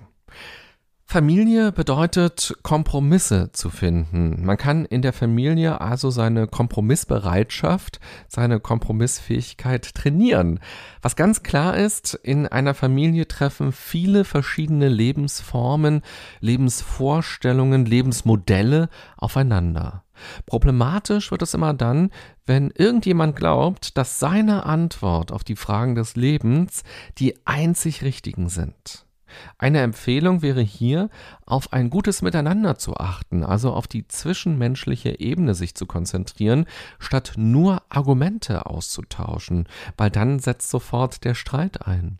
Familie 1.13 1.71
bedeutet 1.71 2.57
Kompromisse 2.63 3.51
zu 3.51 3.69
finden. 3.69 4.43
Man 4.43 4.57
kann 4.57 4.83
in 4.83 5.03
der 5.03 5.13
Familie 5.13 5.79
also 5.79 6.09
seine 6.09 6.47
Kompromissbereitschaft, 6.47 7.99
seine 8.27 8.59
Kompromissfähigkeit 8.59 9.93
trainieren. 9.93 10.59
Was 11.03 11.15
ganz 11.15 11.43
klar 11.43 11.77
ist, 11.77 12.15
in 12.15 12.47
einer 12.47 12.73
Familie 12.73 13.27
treffen 13.27 13.73
viele 13.73 14.25
verschiedene 14.25 14.89
Lebensformen, 14.89 16.01
Lebensvorstellungen, 16.39 17.85
Lebensmodelle 17.85 18.89
aufeinander. 19.15 20.05
Problematisch 20.47 21.29
wird 21.29 21.43
es 21.43 21.53
immer 21.53 21.75
dann, 21.75 22.09
wenn 22.47 22.71
irgendjemand 22.71 23.35
glaubt, 23.35 23.99
dass 23.99 24.17
seine 24.17 24.65
Antwort 24.65 25.31
auf 25.31 25.43
die 25.43 25.57
Fragen 25.57 25.93
des 25.93 26.15
Lebens 26.15 26.83
die 27.19 27.35
einzig 27.45 28.01
richtigen 28.01 28.49
sind. 28.49 29.05
Eine 29.57 29.81
Empfehlung 29.81 30.41
wäre 30.41 30.61
hier, 30.61 31.09
auf 31.45 31.73
ein 31.73 31.89
gutes 31.89 32.21
Miteinander 32.21 32.77
zu 32.77 32.95
achten, 32.97 33.43
also 33.43 33.73
auf 33.73 33.87
die 33.87 34.07
zwischenmenschliche 34.07 35.19
Ebene 35.19 35.55
sich 35.55 35.75
zu 35.75 35.85
konzentrieren, 35.85 36.65
statt 36.99 37.33
nur 37.37 37.81
Argumente 37.89 38.65
auszutauschen, 38.65 39.67
weil 39.97 40.09
dann 40.09 40.39
setzt 40.39 40.69
sofort 40.69 41.23
der 41.23 41.35
Streit 41.35 41.85
ein. 41.87 42.19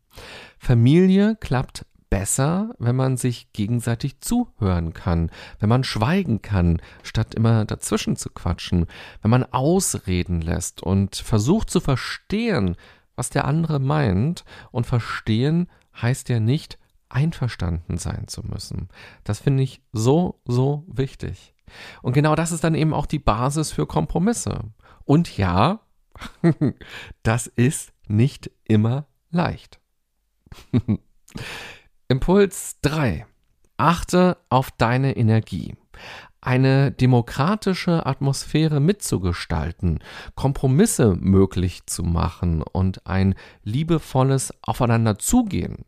Familie 0.59 1.37
klappt 1.39 1.85
besser, 2.13 2.75
wenn 2.77 2.95
man 2.95 3.17
sich 3.17 3.51
gegenseitig 3.53 4.21
zuhören 4.21 4.93
kann, 4.93 5.31
wenn 5.59 5.67
man 5.67 5.83
schweigen 5.83 6.43
kann, 6.43 6.79
statt 7.01 7.33
immer 7.33 7.65
dazwischen 7.65 8.17
zu 8.17 8.29
quatschen, 8.29 8.85
wenn 9.23 9.31
man 9.31 9.43
ausreden 9.45 10.39
lässt 10.39 10.83
und 10.83 11.15
versucht 11.15 11.71
zu 11.71 11.79
verstehen, 11.79 12.75
was 13.15 13.31
der 13.31 13.45
andere 13.45 13.79
meint, 13.79 14.45
und 14.71 14.85
verstehen 14.85 15.67
heißt 15.99 16.29
ja 16.29 16.39
nicht 16.39 16.77
einverstanden 17.13 17.97
sein 17.97 18.27
zu 18.27 18.41
müssen. 18.43 18.89
Das 19.23 19.39
finde 19.39 19.63
ich 19.63 19.81
so, 19.91 20.41
so 20.45 20.83
wichtig. 20.87 21.53
Und 22.01 22.13
genau 22.13 22.35
das 22.35 22.51
ist 22.51 22.63
dann 22.63 22.75
eben 22.75 22.93
auch 22.93 23.05
die 23.05 23.19
Basis 23.19 23.71
für 23.71 23.87
Kompromisse. 23.87 24.71
Und 25.05 25.37
ja, 25.37 25.81
das 27.23 27.47
ist 27.47 27.93
nicht 28.07 28.51
immer 28.65 29.07
leicht. 29.29 29.79
Impuls 32.07 32.79
3. 32.81 33.25
Achte 33.77 34.37
auf 34.49 34.71
deine 34.71 35.17
Energie. 35.17 35.75
Eine 36.45 36.91
demokratische 36.91 38.05
Atmosphäre 38.05 38.81
mitzugestalten, 38.81 39.99
Kompromisse 40.35 41.15
möglich 41.17 41.85
zu 41.85 42.03
machen 42.03 42.61
und 42.61 43.07
ein 43.07 43.35
liebevolles 43.63 44.53
Aufeinanderzugehen 44.61 45.85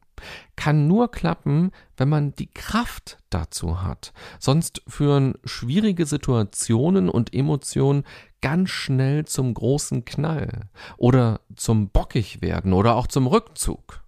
kann 0.56 0.88
nur 0.88 1.12
klappen, 1.12 1.72
wenn 1.98 2.08
man 2.08 2.34
die 2.36 2.48
Kraft 2.48 3.18
dazu 3.30 3.84
hat. 3.84 4.14
Sonst 4.40 4.82
führen 4.88 5.34
schwierige 5.44 6.06
Situationen 6.06 7.10
und 7.10 7.34
Emotionen 7.34 8.06
ganz 8.40 8.70
schnell 8.70 9.26
zum 9.26 9.54
großen 9.54 10.06
Knall 10.06 10.70
oder 10.96 11.42
zum 11.58 11.90
Bockigwerden 11.90 12.72
oder 12.72 12.96
auch 12.96 13.08
zum 13.08 13.28
Rückzug. 13.28 14.02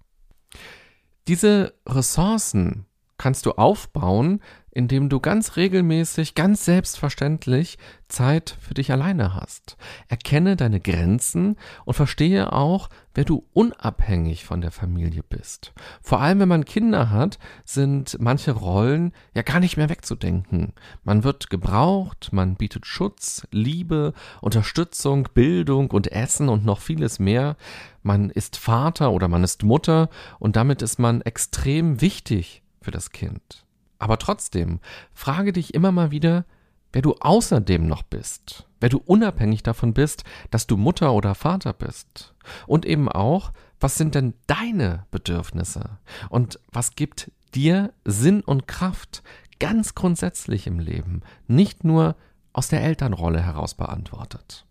Diese 1.28 1.74
Ressourcen 1.86 2.86
kannst 3.18 3.46
du 3.46 3.52
aufbauen, 3.52 4.42
indem 4.78 5.10
du 5.10 5.20
ganz 5.20 5.56
regelmäßig, 5.56 6.36
ganz 6.36 6.64
selbstverständlich 6.64 7.80
Zeit 8.10 8.56
für 8.62 8.76
dich 8.76 8.92
alleine 8.92 9.34
hast. 9.34 9.76
Erkenne 10.08 10.56
deine 10.56 10.80
Grenzen 10.80 11.56
und 11.86 11.96
verstehe 11.96 12.54
auch, 12.54 12.88
wer 13.16 13.26
du 13.26 13.44
unabhängig 13.54 14.46
von 14.46 14.62
der 14.62 14.70
Familie 14.70 15.24
bist. 15.28 15.74
Vor 16.04 16.22
allem, 16.22 16.40
wenn 16.40 16.48
man 16.48 16.64
Kinder 16.64 17.10
hat, 17.10 17.40
sind 17.66 18.18
manche 18.20 18.52
Rollen 18.52 19.14
ja 19.34 19.42
gar 19.42 19.60
nicht 19.60 19.78
mehr 19.78 19.90
wegzudenken. 19.90 20.74
Man 21.04 21.24
wird 21.24 21.50
gebraucht, 21.50 22.30
man 22.32 22.56
bietet 22.56 22.86
Schutz, 22.86 23.48
Liebe, 23.50 24.14
Unterstützung, 24.42 25.28
Bildung 25.34 25.90
und 25.90 26.12
Essen 26.12 26.50
und 26.50 26.66
noch 26.66 26.82
vieles 26.82 27.18
mehr. 27.18 27.58
Man 28.04 28.30
ist 28.30 28.58
Vater 28.58 29.12
oder 29.12 29.28
man 29.28 29.44
ist 29.44 29.64
Mutter 29.64 30.12
und 30.38 30.56
damit 30.56 30.84
ist 30.84 31.00
man 31.00 31.22
extrem 31.22 32.00
wichtig 32.00 32.62
für 32.80 32.92
das 32.92 33.10
Kind. 33.10 33.67
Aber 34.00 34.18
trotzdem, 34.18 34.80
frage 35.14 35.54
dich 35.54 35.74
immer 35.74 35.92
mal 35.92 36.12
wieder, 36.12 36.46
wer 36.94 37.02
du 37.02 37.16
außerdem 37.20 37.86
noch 37.86 38.04
bist, 38.04 38.68
wer 38.80 38.90
du 38.90 38.98
unabhängig 38.98 39.64
davon 39.64 39.94
bist, 39.94 40.24
dass 40.52 40.68
du 40.68 40.78
Mutter 40.78 41.14
oder 41.14 41.36
Vater 41.36 41.74
bist. 41.74 42.34
Und 42.66 42.86
eben 42.86 43.10
auch, 43.10 43.52
was 43.80 43.96
sind 43.96 44.16
denn 44.16 44.34
deine 44.48 45.06
Bedürfnisse? 45.12 45.98
Und 46.30 46.60
was 46.72 46.96
gibt 46.96 47.32
dir 47.54 47.94
Sinn 48.06 48.42
und 48.42 48.68
Kraft 48.68 49.24
ganz 49.60 49.96
grundsätzlich 49.96 50.68
im 50.68 50.80
Leben, 50.80 51.22
nicht 51.48 51.84
nur 51.84 52.16
aus 52.54 52.68
der 52.68 52.84
Elternrolle 52.84 53.42
heraus 53.42 53.76
beantwortet? 53.76 54.66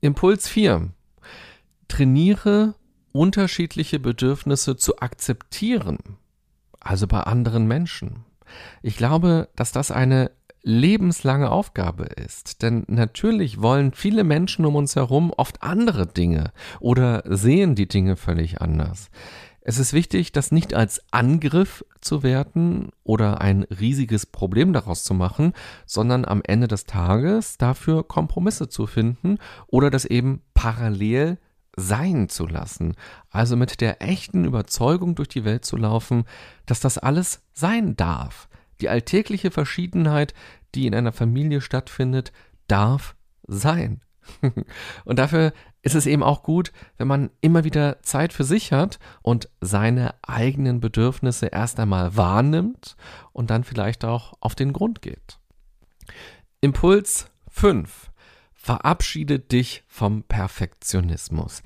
Impuls 0.00 0.48
4. 0.48 0.90
Trainiere 1.88 2.74
unterschiedliche 3.12 3.98
Bedürfnisse 3.98 4.76
zu 4.76 4.98
akzeptieren 5.00 5.98
also 6.80 7.06
bei 7.06 7.20
anderen 7.20 7.66
Menschen. 7.66 8.24
Ich 8.82 8.96
glaube, 8.96 9.48
dass 9.54 9.72
das 9.72 9.90
eine 9.90 10.30
lebenslange 10.62 11.50
Aufgabe 11.50 12.04
ist. 12.04 12.62
Denn 12.62 12.84
natürlich 12.88 13.62
wollen 13.62 13.92
viele 13.92 14.24
Menschen 14.24 14.64
um 14.64 14.76
uns 14.76 14.96
herum 14.96 15.32
oft 15.36 15.62
andere 15.62 16.06
Dinge 16.06 16.52
oder 16.80 17.22
sehen 17.26 17.74
die 17.74 17.88
Dinge 17.88 18.16
völlig 18.16 18.60
anders. 18.60 19.10
Es 19.62 19.78
ist 19.78 19.92
wichtig, 19.92 20.32
das 20.32 20.52
nicht 20.52 20.72
als 20.74 21.02
Angriff 21.10 21.84
zu 22.00 22.22
werten 22.22 22.90
oder 23.04 23.42
ein 23.42 23.64
riesiges 23.64 24.24
Problem 24.24 24.72
daraus 24.72 25.04
zu 25.04 25.12
machen, 25.12 25.52
sondern 25.84 26.24
am 26.24 26.40
Ende 26.42 26.66
des 26.66 26.84
Tages 26.84 27.58
dafür 27.58 28.02
Kompromisse 28.06 28.68
zu 28.68 28.86
finden 28.86 29.38
oder 29.66 29.90
das 29.90 30.06
eben 30.06 30.42
parallel 30.54 31.38
sein 31.80 32.28
zu 32.28 32.46
lassen, 32.46 32.94
also 33.30 33.56
mit 33.56 33.80
der 33.80 34.02
echten 34.02 34.44
Überzeugung 34.44 35.14
durch 35.14 35.28
die 35.28 35.44
Welt 35.44 35.64
zu 35.64 35.76
laufen, 35.76 36.24
dass 36.66 36.80
das 36.80 36.98
alles 36.98 37.42
sein 37.52 37.96
darf. 37.96 38.48
Die 38.80 38.88
alltägliche 38.88 39.50
Verschiedenheit, 39.50 40.34
die 40.74 40.86
in 40.86 40.94
einer 40.94 41.12
Familie 41.12 41.60
stattfindet, 41.60 42.32
darf 42.68 43.14
sein. 43.46 44.00
und 45.04 45.18
dafür 45.18 45.52
ist 45.82 45.94
es 45.94 46.06
eben 46.06 46.22
auch 46.22 46.42
gut, 46.42 46.72
wenn 46.98 47.08
man 47.08 47.30
immer 47.40 47.64
wieder 47.64 48.02
Zeit 48.02 48.32
für 48.32 48.44
sich 48.44 48.72
hat 48.72 48.98
und 49.22 49.48
seine 49.60 50.14
eigenen 50.22 50.80
Bedürfnisse 50.80 51.46
erst 51.46 51.80
einmal 51.80 52.16
wahrnimmt 52.16 52.96
und 53.32 53.50
dann 53.50 53.64
vielleicht 53.64 54.04
auch 54.04 54.34
auf 54.40 54.54
den 54.54 54.72
Grund 54.72 55.02
geht. 55.02 55.38
Impuls 56.60 57.30
5. 57.48 58.09
Verabschiede 58.62 59.38
dich 59.38 59.84
vom 59.86 60.22
Perfektionismus. 60.22 61.62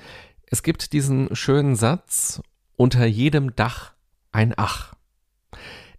Es 0.47 0.63
gibt 0.63 0.93
diesen 0.93 1.35
schönen 1.35 1.75
Satz, 1.75 2.41
unter 2.77 3.05
jedem 3.05 3.57
Dach 3.57 3.95
ein 4.31 4.55
Ach. 4.57 4.95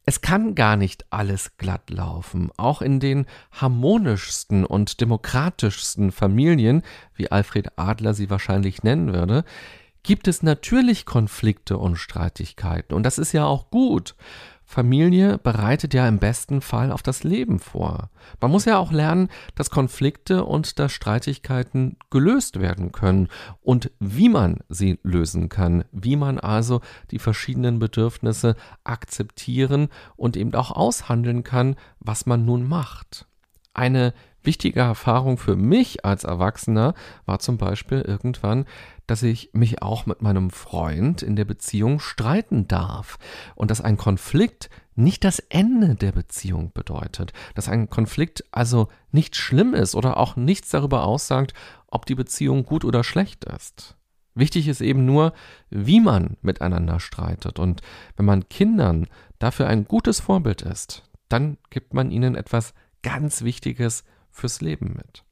Es 0.06 0.22
kann 0.22 0.56
gar 0.56 0.78
nicht 0.78 1.06
alles 1.10 1.58
glatt 1.58 1.90
laufen. 1.90 2.50
Auch 2.56 2.82
in 2.82 3.02
den 3.02 3.26
harmonischsten 3.52 4.66
und 4.66 5.02
demokratischsten 5.02 6.14
Familien, 6.14 6.82
wie 7.14 7.30
Alfred 7.30 7.78
Adler 7.78 8.14
sie 8.14 8.30
wahrscheinlich 8.30 8.82
nennen 8.84 9.14
würde, 9.14 9.44
gibt 10.02 10.30
es 10.30 10.44
natürlich 10.44 11.06
Konflikte 11.06 11.78
und 11.78 11.98
Streitigkeiten. 11.98 12.94
Und 12.94 13.04
das 13.04 13.18
ist 13.18 13.34
ja 13.34 13.44
auch 13.46 13.70
gut. 13.70 14.16
Familie 14.66 15.38
bereitet 15.38 15.94
ja 15.94 16.08
im 16.08 16.18
besten 16.18 16.60
Fall 16.60 16.92
auf 16.92 17.04
das 17.04 17.24
Leben 17.24 17.60
vor. 17.60 18.10
Man 18.42 18.52
muss 18.52 18.66
ja 18.66 18.78
auch 18.80 18.92
lernen, 18.92 19.30
dass 19.54 19.70
Konflikte 19.70 20.44
und 20.44 20.80
dass 20.80 20.92
Streitigkeiten 20.92 21.98
gelöst 22.10 22.60
werden 22.60 22.92
können 22.92 23.30
und 23.62 23.92
wie 24.00 24.28
man 24.28 24.60
sie 24.68 25.00
lösen 25.04 25.50
kann, 25.50 25.86
wie 25.92 26.16
man 26.16 26.40
also 26.40 26.82
die 27.12 27.20
verschiedenen 27.20 27.78
Bedürfnisse 27.78 28.56
akzeptieren 28.84 29.90
und 30.16 30.36
eben 30.36 30.54
auch 30.56 30.72
aushandeln 30.72 31.44
kann, 31.44 31.76
was 32.00 32.26
man 32.26 32.44
nun 32.44 32.68
macht. 32.68 33.28
Eine 33.74 34.14
wichtige 34.46 34.80
Erfahrung 34.80 35.38
für 35.38 35.56
mich 35.56 36.06
als 36.06 36.24
Erwachsener 36.24 36.94
war 37.26 37.40
zum 37.40 37.58
Beispiel 37.58 38.02
irgendwann, 38.02 38.66
dass 39.08 39.24
ich 39.24 39.52
mich 39.54 39.82
auch 39.82 40.06
mit 40.06 40.22
meinem 40.22 40.50
Freund 40.50 41.22
in 41.22 41.36
der 41.36 41.46
Beziehung 41.46 42.00
streiten 42.00 42.68
darf 42.68 43.18
und 43.56 43.72
dass 43.72 43.82
ein 43.82 43.98
Konflikt 43.98 44.70
nicht 44.96 45.24
das 45.24 45.40
Ende 45.40 45.96
der 45.96 46.12
Beziehung 46.12 46.72
bedeutet, 46.74 47.34
dass 47.54 47.70
ein 47.70 47.90
Konflikt 47.90 48.46
also 48.52 48.88
nicht 49.12 49.36
schlimm 49.36 49.74
ist 49.74 49.96
oder 49.96 50.18
auch 50.18 50.36
nichts 50.36 50.70
darüber 50.70 51.04
aussagt, 51.04 51.54
ob 51.88 52.06
die 52.06 52.16
Beziehung 52.16 52.64
gut 52.64 52.86
oder 52.86 53.04
schlecht 53.04 53.46
ist. 53.46 53.96
Wichtig 54.34 54.68
ist 54.68 54.82
eben 54.82 55.06
nur, 55.06 55.34
wie 55.70 56.00
man 56.00 56.38
miteinander 56.42 57.00
streitet 57.00 57.60
und 57.60 57.82
wenn 58.18 58.26
man 58.26 58.50
Kindern 58.50 59.08
dafür 59.40 59.68
ein 59.68 59.86
gutes 59.86 60.20
Vorbild 60.20 60.62
ist, 60.62 61.04
dann 61.30 61.58
gibt 61.70 61.94
man 61.94 62.12
ihnen 62.12 62.36
etwas 62.36 62.74
ganz 63.02 63.44
Wichtiges 63.44 64.04
fürs 64.36 64.62
Leben 64.62 64.94
mit. 64.96 65.24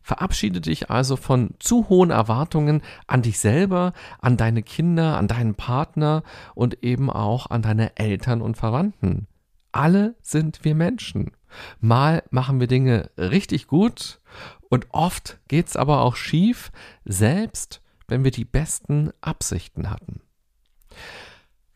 Verabschiede 0.00 0.60
dich 0.60 0.90
also 0.90 1.16
von 1.16 1.50
zu 1.58 1.88
hohen 1.88 2.10
Erwartungen 2.10 2.82
an 3.08 3.22
dich 3.22 3.40
selber, 3.40 3.92
an 4.20 4.36
deine 4.36 4.62
Kinder, 4.62 5.16
an 5.16 5.26
deinen 5.26 5.56
Partner 5.56 6.22
und 6.54 6.84
eben 6.84 7.10
auch 7.10 7.50
an 7.50 7.62
deine 7.62 7.96
Eltern 7.96 8.40
und 8.40 8.56
Verwandten. 8.56 9.26
Alle 9.72 10.14
sind 10.22 10.64
wir 10.64 10.74
Menschen. 10.74 11.32
Mal 11.80 12.22
machen 12.30 12.60
wir 12.60 12.68
Dinge 12.68 13.10
richtig 13.18 13.66
gut 13.66 14.20
und 14.68 14.86
oft 14.90 15.38
geht's 15.48 15.76
aber 15.76 16.02
auch 16.02 16.16
schief, 16.16 16.70
selbst 17.04 17.82
wenn 18.08 18.22
wir 18.22 18.30
die 18.30 18.44
besten 18.44 19.10
Absichten 19.20 19.90
hatten. 19.90 20.20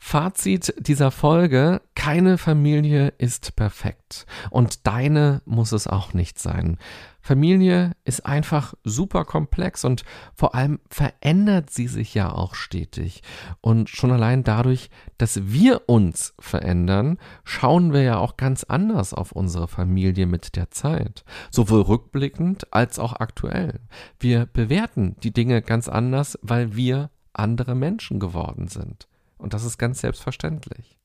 Fazit 0.02 0.74
dieser 0.78 1.10
Folge, 1.10 1.82
keine 1.94 2.38
Familie 2.38 3.12
ist 3.18 3.54
perfekt 3.54 4.26
und 4.48 4.86
deine 4.86 5.42
muss 5.44 5.72
es 5.72 5.86
auch 5.86 6.14
nicht 6.14 6.38
sein. 6.38 6.78
Familie 7.20 7.92
ist 8.04 8.24
einfach 8.24 8.74
super 8.82 9.26
komplex 9.26 9.84
und 9.84 10.04
vor 10.34 10.54
allem 10.54 10.80
verändert 10.88 11.70
sie 11.70 11.86
sich 11.86 12.14
ja 12.14 12.32
auch 12.32 12.54
stetig. 12.54 13.22
Und 13.60 13.90
schon 13.90 14.10
allein 14.10 14.42
dadurch, 14.42 14.88
dass 15.18 15.52
wir 15.52 15.82
uns 15.86 16.34
verändern, 16.40 17.18
schauen 17.44 17.92
wir 17.92 18.02
ja 18.02 18.18
auch 18.18 18.38
ganz 18.38 18.64
anders 18.64 19.12
auf 19.12 19.32
unsere 19.32 19.68
Familie 19.68 20.26
mit 20.26 20.56
der 20.56 20.70
Zeit. 20.70 21.24
Sowohl 21.50 21.82
rückblickend 21.82 22.72
als 22.72 22.98
auch 22.98 23.12
aktuell. 23.12 23.80
Wir 24.18 24.46
bewerten 24.46 25.14
die 25.22 25.32
Dinge 25.32 25.60
ganz 25.60 25.88
anders, 25.88 26.38
weil 26.40 26.74
wir 26.74 27.10
andere 27.34 27.74
Menschen 27.74 28.18
geworden 28.18 28.66
sind. 28.66 29.09
Und 29.40 29.54
das 29.54 29.64
ist 29.64 29.78
ganz 29.78 30.00
selbstverständlich. 30.00 31.00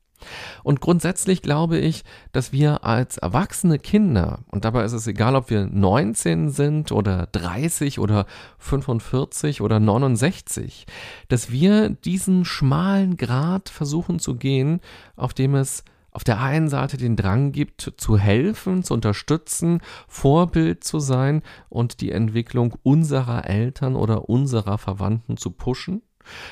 Und 0.63 0.81
grundsätzlich 0.81 1.41
glaube 1.41 1.77
ich, 1.77 2.03
dass 2.31 2.51
wir 2.51 2.83
als 2.83 3.17
erwachsene 3.17 3.79
Kinder, 3.79 4.39
und 4.49 4.65
dabei 4.65 4.83
ist 4.83 4.93
es 4.93 5.07
egal, 5.07 5.35
ob 5.35 5.49
wir 5.49 5.65
19 5.65 6.49
sind 6.49 6.91
oder 6.91 7.27
30 7.31 7.99
oder 7.99 8.25
45 8.57 9.61
oder 9.61 9.79
69, 9.79 10.85
dass 11.27 11.51
wir 11.51 11.89
diesen 11.89 12.45
schmalen 12.45 13.17
Grat 13.17 13.69
versuchen 13.69 14.19
zu 14.19 14.35
gehen, 14.35 14.79
auf 15.15 15.33
dem 15.33 15.55
es 15.55 15.83
auf 16.11 16.23
der 16.23 16.39
einen 16.39 16.69
Seite 16.69 16.95
den 16.95 17.17
Drang 17.17 17.51
gibt, 17.51 17.93
zu 17.97 18.17
helfen, 18.17 18.83
zu 18.83 18.93
unterstützen, 18.93 19.81
Vorbild 20.07 20.85
zu 20.85 20.99
sein 20.99 21.43
und 21.67 21.99
die 21.99 22.11
Entwicklung 22.11 22.73
unserer 22.83 23.49
Eltern 23.49 23.97
oder 23.97 24.29
unserer 24.29 24.77
Verwandten 24.77 25.35
zu 25.35 25.51
pushen. 25.51 26.03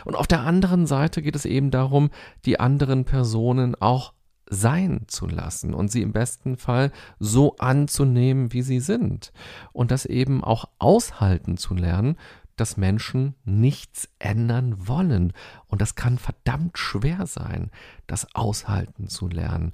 Und 0.05 0.15
auf 0.15 0.27
der 0.27 0.41
anderen 0.41 0.85
Seite 0.85 1.21
geht 1.21 1.35
es 1.35 1.45
eben 1.45 1.71
darum, 1.71 2.09
die 2.45 2.59
anderen 2.59 3.05
Personen 3.05 3.75
auch 3.75 4.13
sein 4.49 5.05
zu 5.07 5.25
lassen 5.27 5.73
und 5.73 5.91
sie 5.91 6.01
im 6.01 6.13
besten 6.13 6.57
Fall 6.57 6.91
so 7.19 7.55
anzunehmen, 7.57 8.53
wie 8.53 8.61
sie 8.61 8.79
sind. 8.79 9.31
Und 9.71 9.91
das 9.91 10.05
eben 10.05 10.43
auch 10.43 10.65
aushalten 10.79 11.57
zu 11.57 11.73
lernen, 11.73 12.17
dass 12.55 12.77
Menschen 12.77 13.35
nichts 13.45 14.09
ändern 14.19 14.87
wollen. 14.87 15.33
Und 15.67 15.81
das 15.81 15.95
kann 15.95 16.17
verdammt 16.17 16.77
schwer 16.77 17.25
sein, 17.25 17.71
das 18.07 18.35
aushalten 18.35 19.07
zu 19.07 19.27
lernen. 19.27 19.73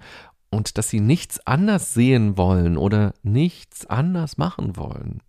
Und 0.49 0.77
dass 0.77 0.89
sie 0.89 1.01
nichts 1.01 1.45
anders 1.45 1.93
sehen 1.93 2.37
wollen 2.37 2.77
oder 2.77 3.13
nichts 3.21 3.85
anders 3.85 4.37
machen 4.37 4.77
wollen. 4.77 5.21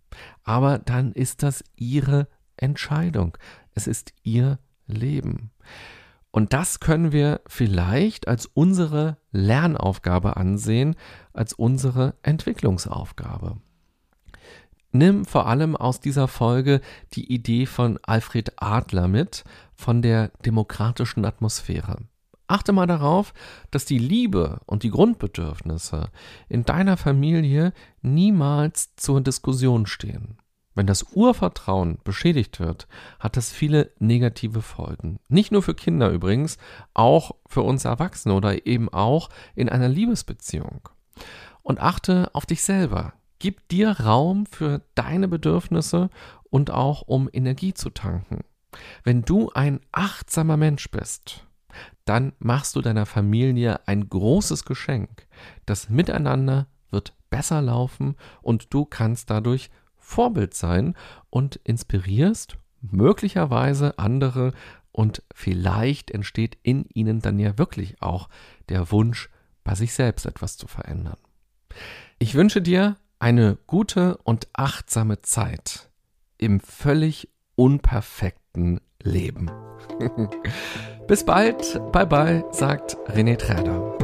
Aber 0.43 0.79
dann 0.79 1.11
ist 1.11 1.43
das 1.43 1.63
ihre 1.75 2.27
Entscheidung. 2.61 3.37
Es 3.73 3.87
ist 3.87 4.13
ihr 4.23 4.59
Leben. 4.87 5.51
Und 6.31 6.53
das 6.53 6.79
können 6.79 7.11
wir 7.11 7.41
vielleicht 7.45 8.27
als 8.27 8.45
unsere 8.45 9.17
Lernaufgabe 9.31 10.37
ansehen, 10.37 10.95
als 11.33 11.53
unsere 11.53 12.15
Entwicklungsaufgabe. 12.23 13.57
Nimm 14.93 15.25
vor 15.25 15.47
allem 15.47 15.75
aus 15.75 15.99
dieser 15.99 16.27
Folge 16.27 16.81
die 17.13 17.31
Idee 17.33 17.65
von 17.65 17.99
Alfred 18.03 18.53
Adler 18.57 19.07
mit, 19.07 19.43
von 19.75 20.01
der 20.01 20.29
demokratischen 20.45 21.25
Atmosphäre. 21.25 21.97
Achte 22.47 22.73
mal 22.73 22.87
darauf, 22.87 23.33
dass 23.71 23.85
die 23.85 23.97
Liebe 23.97 24.59
und 24.65 24.83
die 24.83 24.89
Grundbedürfnisse 24.89 26.09
in 26.49 26.65
deiner 26.65 26.97
Familie 26.97 27.71
niemals 28.01 28.93
zur 28.97 29.21
Diskussion 29.21 29.85
stehen. 29.85 30.37
Wenn 30.73 30.87
das 30.87 31.03
Urvertrauen 31.13 31.99
beschädigt 32.03 32.59
wird, 32.59 32.87
hat 33.19 33.35
das 33.35 33.51
viele 33.51 33.91
negative 33.99 34.61
Folgen. 34.61 35.19
Nicht 35.27 35.51
nur 35.51 35.61
für 35.61 35.75
Kinder 35.75 36.09
übrigens, 36.09 36.57
auch 36.93 37.31
für 37.47 37.61
uns 37.61 37.83
Erwachsene 37.83 38.33
oder 38.33 38.65
eben 38.65 38.87
auch 38.89 39.29
in 39.55 39.67
einer 39.67 39.89
Liebesbeziehung. 39.89 40.89
Und 41.61 41.79
achte 41.79 42.33
auf 42.33 42.45
dich 42.45 42.63
selber. 42.63 43.13
Gib 43.39 43.67
dir 43.69 43.99
Raum 43.99 44.45
für 44.45 44.81
deine 44.95 45.27
Bedürfnisse 45.27 46.09
und 46.49 46.71
auch 46.71 47.01
um 47.01 47.29
Energie 47.31 47.73
zu 47.73 47.89
tanken. 47.89 48.41
Wenn 49.03 49.23
du 49.23 49.51
ein 49.53 49.81
achtsamer 49.91 50.57
Mensch 50.57 50.89
bist, 50.89 51.45
dann 52.05 52.33
machst 52.39 52.75
du 52.75 52.81
deiner 52.81 53.05
Familie 53.05 53.87
ein 53.87 54.07
großes 54.07 54.65
Geschenk. 54.65 55.27
Das 55.65 55.89
Miteinander 55.89 56.67
wird 56.91 57.13
besser 57.29 57.61
laufen 57.61 58.15
und 58.41 58.73
du 58.73 58.85
kannst 58.85 59.29
dadurch 59.29 59.69
Vorbild 60.01 60.53
sein 60.53 60.95
und 61.29 61.55
inspirierst 61.63 62.57
möglicherweise 62.81 63.97
andere 63.97 64.51
und 64.91 65.23
vielleicht 65.33 66.11
entsteht 66.11 66.57
in 66.63 66.85
ihnen 66.93 67.21
dann 67.21 67.39
ja 67.39 67.57
wirklich 67.57 68.01
auch 68.01 68.27
der 68.69 68.91
Wunsch, 68.91 69.29
bei 69.63 69.75
sich 69.75 69.93
selbst 69.93 70.25
etwas 70.25 70.57
zu 70.57 70.67
verändern. 70.67 71.17
Ich 72.19 72.33
wünsche 72.35 72.61
dir 72.61 72.97
eine 73.19 73.57
gute 73.67 74.17
und 74.23 74.47
achtsame 74.53 75.21
Zeit 75.21 75.89
im 76.37 76.59
völlig 76.59 77.29
unperfekten 77.55 78.81
Leben. 79.03 79.51
Bis 81.07 81.23
bald, 81.23 81.79
bye 81.91 82.07
bye, 82.07 82.43
sagt 82.51 82.97
René 83.07 83.37
Träder. 83.37 84.00